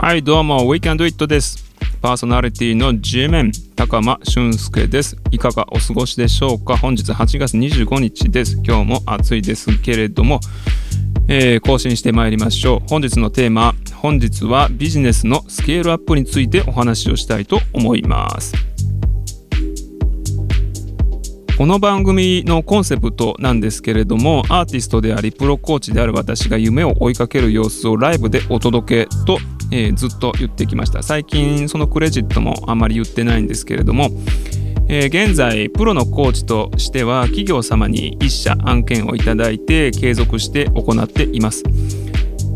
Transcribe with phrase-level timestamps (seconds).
[0.00, 1.70] はいどうも We Can Do It です。
[2.00, 5.18] パーソナリティの G メン高間俊介です。
[5.30, 6.78] いかがお過ごしでしょうか。
[6.78, 8.58] 本日8月25日です。
[8.64, 10.40] 今日も暑いですけれども、
[11.28, 12.88] えー、更新してまいりましょう。
[12.88, 18.54] 本日のテーマ本日はビジネスのスケールアップについてお話をしたいと思います。
[21.56, 29.38] この番組のコンセプトなんですけれどもアーティストでありプロコーチである私が夢を追いかける様子をライブでお届けと
[29.70, 31.02] えー、ずっと言ってきました。
[31.02, 34.08] 最近そのクレジットもあまり言ってないんですけれども、
[34.88, 41.64] え、現在プロのコーチとしては企業様に1社案件をいただいて継続して行っています。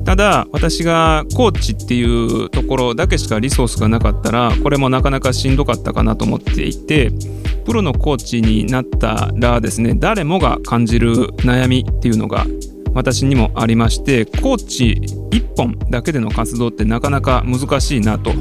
[0.05, 7.11] ただ私がコーチっていうところだけしかリソースがなかったらこれもなかなかしんどかったかなと思っていて
[7.65, 12.47] プロのコーチになったらですね誰もが感じる悩みっていうのが
[12.95, 15.01] 私にもありましてコーチ
[15.31, 18.33] 1本だけでの活動ってなかなか難しいなと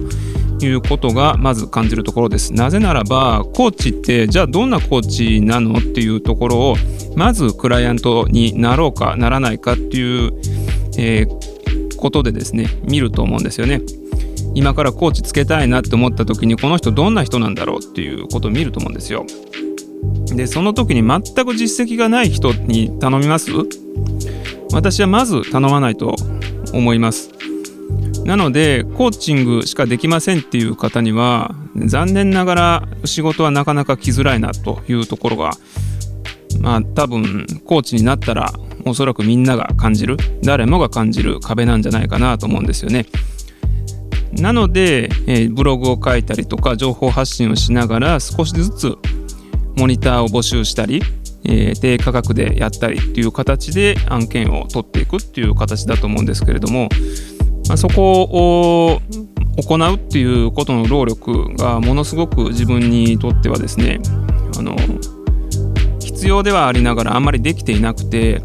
[0.66, 2.54] いうことがまず感じるところです。
[2.54, 6.76] なぜならばコーチってじゃあどんなコーチなのっていうところを
[7.16, 10.34] まずクライアントになろうかならないかっていう、
[10.98, 11.51] えー、
[12.02, 13.82] ことでですね見ると思うんですよね。
[14.54, 19.26] 今からコーチつけたいなって思った時にこの人どんな人なんだろうっていうことを見ると思うんですよ。
[20.36, 23.52] でその時に全く実績がない人に頼みます？
[24.74, 26.16] 私はまず頼まないと
[26.74, 27.32] 思います。
[28.26, 35.52] なのでコーチングしかできませんっていう方には残念ながら仕事はなかなか来づらいなというところが
[36.60, 38.54] まあ多分コーチになったら
[38.86, 43.06] おそらくみんなが感じる誰もが感じる壁なんじゃないかなと思うんですよね。
[44.34, 48.98] なので、えー、ブログを書いたりとか情報発信をしながら少しずつ
[49.78, 51.02] モニターを募集したり
[51.44, 56.90] えー、低価格でやったりっていう形で案件を取っていくっていう形だと思うんですけれども、
[57.68, 59.02] まあ、そこを
[59.58, 64.00] 行うっていうことの労力がものすごく自分にとってはですね
[64.58, 64.76] あの
[66.00, 68.42] 必要ではありながらあんまりできていなくて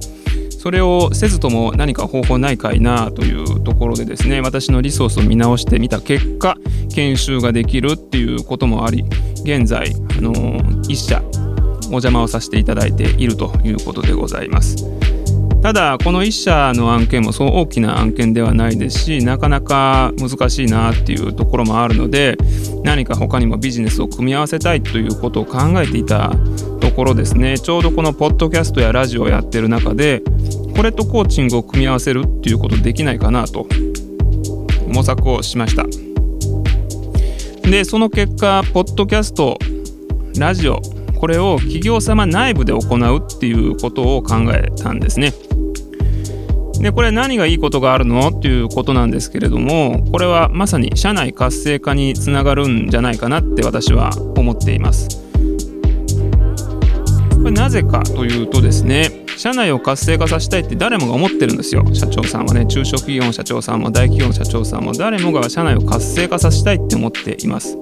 [0.67, 6.57] それをせずとも何か方法ないかいなというところでですね私のリソースを見直してみた結果
[6.93, 9.05] 研修ができるっていうこともあり
[9.45, 15.06] 現在あの1社お邪魔をさせていただいているということでございます。
[15.63, 22.37] ただこの1社の案件もそう大きな案件ではないですしなかなか難しいなっていうところもあるので
[22.85, 26.31] 何か他にもビジネスを組み合わせたいということを考えていた
[26.81, 30.23] ところですねちょうどこのポッドキャストやラジオをやってる中で
[30.77, 33.67] これとコーチングを組み合わせるっていうことできないかなと
[34.87, 35.85] 模索をしました
[37.69, 39.59] でその結果ポッドキャスト
[40.39, 40.81] ラジオ
[41.19, 45.33] これを企業様内部で行うっていうことを考えたんですね。
[46.81, 48.29] でこれ何がいいことがあるの？
[48.29, 55.23] っていうことなんですけれどもこれはまさに社内活性化につながるんじゃないかなって私は思っています。
[57.37, 67.77] これなぜかというとですね社内を活性化させたいって誰もが思ってるんですよ社長さんはね中小企業の社長さんも大企業の社長さんも誰もが社内を活性化させたいって思っています。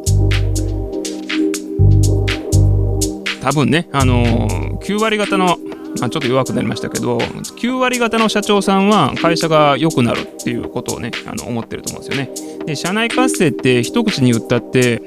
[3.41, 5.59] 多分ね、あのー、9割方の、
[6.00, 12.65] まあ、ちょっと弱くなりましたけど、9割方の社長さんは会社が良くなるっていうことをね、あの思ってると思うんですよね。
[12.66, 15.03] で、社内活性って一口に言ったって、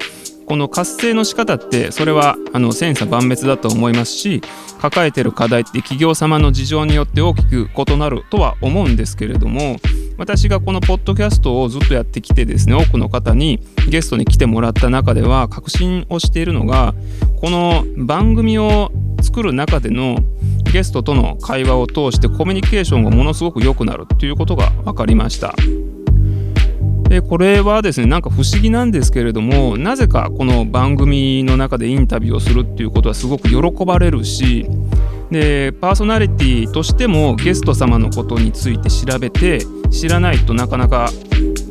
[0.48, 4.40] この活性の仕方ってそれはあの千差万別だと思いますし
[4.80, 9.76] 抱えてる課題って企業様の事情によって大きく異なるとは思うんですけれども
[10.16, 13.60] 私がこのポッドキャストをずっとやってきてですね多くの方に
[13.90, 16.94] ゲストに来てもらった中では確信をしているのが
[17.42, 18.90] この番組を
[19.20, 20.18] 作る中での
[20.68, 25.54] ゲストとの会話を通してコミュニケーションがものすごく良くなるっていうことが分かりました。
[27.08, 34.66] でこれはですねなんか不思議なんですけれどもなぜかこの番組の中でインタビューをするっていうことはすごく喜ばれるし
[35.30, 39.60] でパーソナリティとしてもゲスト様のことについて調べて
[39.90, 41.08] 知らないとなかなか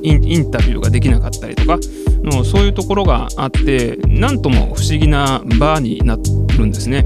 [0.01, 1.77] インタビューができなかったりとか
[2.23, 6.17] のそういうところがあってなんとも不思議な場にな
[6.57, 7.05] るんですね。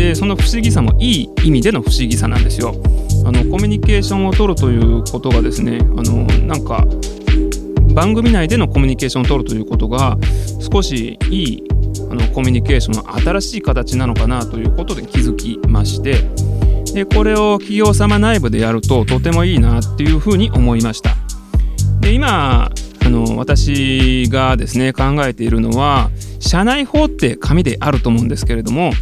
[0.00, 2.74] でその不思議さもいい意味での不思議さなんですよ。
[3.26, 6.86] あのコミュニケーションを取るということがですねあのなんか
[7.94, 10.16] 番組内でのコミュニケーションを取るということが
[10.72, 11.64] 少しいい
[12.10, 16.14] あのコミュニケーションの新しい形なのかなということで気づきまして
[16.94, 21.14] でこれを企業様内部でやるととてもいいなっていうふうに思いました
[22.00, 22.70] で今
[23.04, 28.92] あの私がですね考えているのは社内法って紙であると思うんですけれども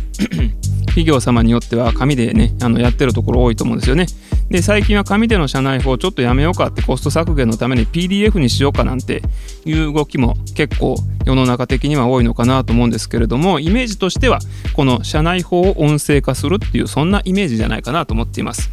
[0.88, 4.06] 企業様によっては紙でねあのやってるところ多いと思うんですよね。
[4.50, 9.22] で最近は紙での社内法ちょっとやめようかってコスト削減のために PDF にしようかなんて
[9.64, 14.38] いう動きも結構世の中的には多いのかなと思うんですけれどもイメージとしては
[14.74, 18.70] この社内法を音声化するっていうそんなイメージじゃないかなと思っています。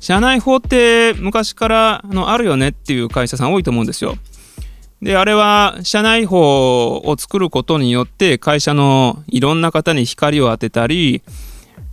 [0.00, 4.16] 社内法って昔からのあるよねっていう会社さん多いと思うんですよ。
[5.02, 11.22] で、あれは社内法を作ることによって会社のいろんな方に光を当てたり、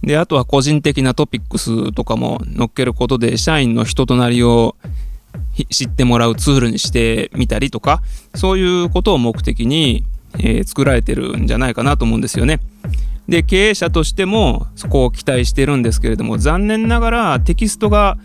[0.02, 4.76] で、あとは個人的なトピックスとかも載っけることで、社員の人となりを
[5.70, 8.02] 知ってもらうツールにしてみたりとか、
[8.34, 10.04] そういうことを目的に、
[10.38, 12.60] えー、作られてるんじゃないかなと思うんですよね。
[13.28, 18.18] で、経営者としてもそこを期待してるんですけれども、残念ながらテキストが、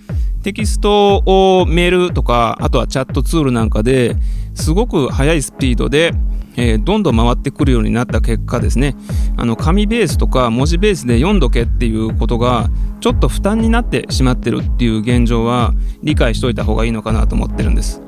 [0.43, 4.17] テキストをメールとか、あとはチャットツールなんかで
[4.61, 6.13] すごく速いスピードで
[6.57, 8.97] えー、どんどん回ってくるようになった結果ですね。
[9.37, 12.69] あの紙ベースとか文字ベースで読んどけっていうことが
[13.01, 15.73] ちょっと負担になってしまってるっていう現状は
[16.03, 18.03] 理解しといた方がいいのかなと思ってるんです。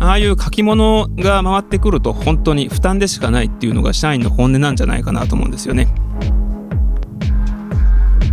[0.00, 5.86] ああいう書き物が回ってくると本当に負担でしかないっていうのが社員の本音なんじゃないかなと思うんですよね。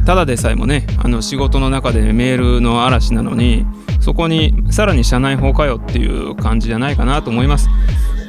[0.09, 3.67] ただでさえもねあの仕事の中でメールの嵐なのに
[4.01, 7.69] そこにさらに社内法かよっていう感じじゃないかなと思います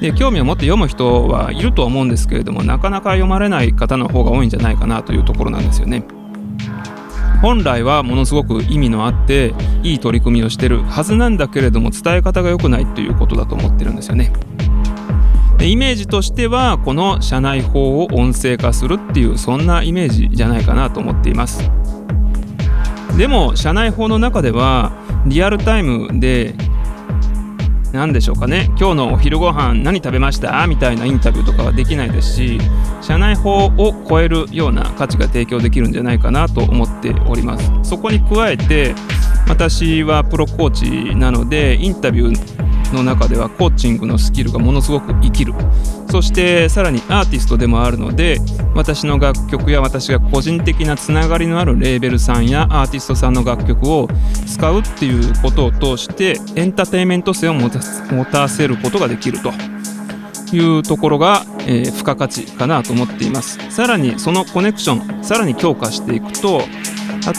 [0.03, 6.05] で興味を持って読む人はいるとは思うんですけれどもなかなか読まれない方の方が多いんじゃないかなというところなんですよね。
[7.41, 14.31] 本来はものすごく意味のあっていい取り組みをしてるはずなんだけれども伝え方が良くないということだと思ってるんですよね。
[15.62, 21.71] イメージとしてはこの社内法を音声化するっていうそんなイメージじゃないかなと思っています。
[23.17, 24.93] でも社内法の中では
[25.27, 26.55] リアルタイムで
[27.93, 32.59] 何でしょうかね今日のお昼ご飯何食べましたみたいなインタビューとかはできないですし
[33.03, 38.95] 社内法を超えるような価値が提供できるんじゃないかなと思っておりますそこに加えて
[39.49, 45.55] 私はプロコーチなのでインタビューの中ではコーチングのスキルがものすごく生きる。
[46.11, 48.39] そしてさらにアーティストでもあるので
[48.75, 54.09] 私の楽曲や私が個人的なつながりのあるレーベルさんやアーティストさんの楽曲を
[54.45, 59.53] 使うっていうことを通してエンターテインメント性を持たせることができると。
[60.53, 63.59] いうところが、えー、付加価値かなと思っています。
[63.71, 66.63] さらにそのコネクションさらに強化していくと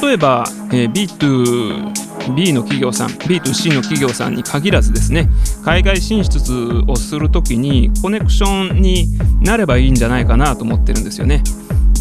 [0.02, 5.30] 例えば、えー、B2 B の企業さん B2C の企業さんに限らずですね
[5.64, 9.08] 海外進出をする時にコネクションに
[9.42, 11.44] なればいいんじゃないかなと思ってるんですよね。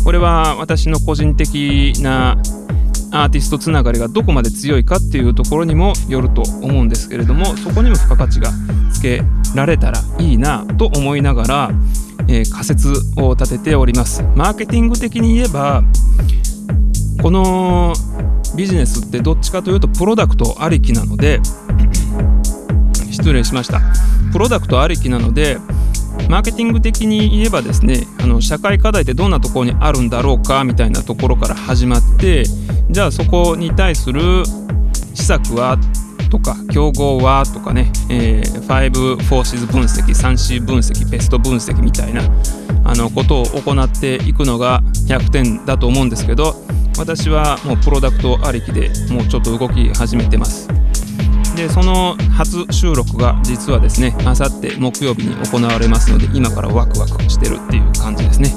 [0.04, 2.38] これは私の個人的な
[3.12, 8.50] アーティストつながりがどこまで強いかっていうところにもよると思うんですけれどもそこにも付加価値が
[8.92, 9.22] つけ
[9.54, 11.70] られたらいいなと思いながら、
[12.28, 14.22] えー、仮説を立てております。
[14.34, 15.82] マーケティング的に言えば
[17.20, 17.92] この
[18.56, 21.40] ビジネスってどっちかというとプロダクトありきなので
[23.10, 23.80] 失礼しました。
[24.32, 25.58] プロダクトありきなので
[26.28, 32.44] マーケティング的に言えばですねあの社会課題ってどんなところにあるんだろうかみたいなところから始まって
[32.90, 34.44] じゃあそこに対する
[35.14, 35.78] 施策は
[36.30, 42.22] とか競合はとかね、えー、5フォーシズ分析 3C 分析ベスト分析みたいな
[42.84, 46.54] あのことを行っていくのが100点だと思うんですけど
[47.00, 50.68] 私はもうプロダクトありきでもうちょっと動き始めてます。
[51.56, 58.50] でその初収録が実はですねあさって木曜日に行われますので今からワクワクしてるっていう感じですね。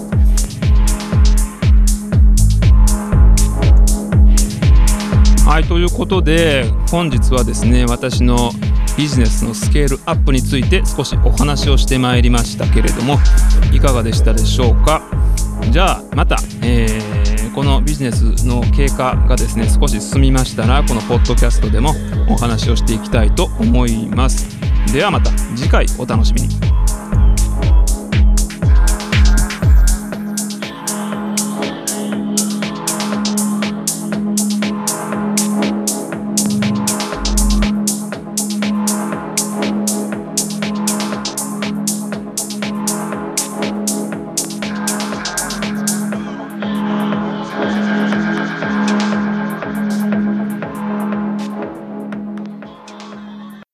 [5.47, 8.51] はいということで本日はですね私の
[8.97, 13.17] ビジネスのスケールアップについて少しお話をしてまいりましたけれども
[13.71, 15.01] いかがでしたでしょうか？
[15.71, 17.12] じゃあまた、えー、
[17.53, 21.93] このビジネスの経過がですね少し進みましたらこのポッドキャストでも
[22.27, 24.47] お話をしていきたいと思います。
[24.91, 26.72] ではまた次回お楽しみに。